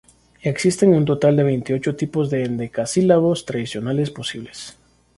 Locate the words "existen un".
0.41-1.05